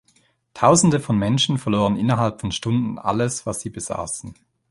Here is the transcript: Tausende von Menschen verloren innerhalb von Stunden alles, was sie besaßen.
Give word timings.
Tausende 0.55 0.99
von 0.99 1.15
Menschen 1.19 1.59
verloren 1.59 1.95
innerhalb 1.95 2.41
von 2.41 2.51
Stunden 2.51 2.97
alles, 2.97 3.45
was 3.45 3.61
sie 3.61 3.69
besaßen. 3.69 4.33